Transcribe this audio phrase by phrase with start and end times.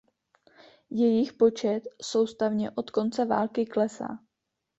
[0.89, 4.07] Jejich počet soustavně od konce války klesá.